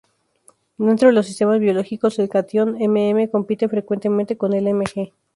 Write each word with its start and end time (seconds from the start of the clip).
Dentro 0.79 1.09
de 1.09 1.13
los 1.13 1.27
sistemas 1.27 1.59
biológicos, 1.59 2.17
el 2.17 2.27
catión 2.27 2.75
Mn 2.79 3.27
compite 3.27 3.69
frecuentemente 3.69 4.35
con 4.35 4.53
el 4.53 4.63
Mg. 4.73 5.11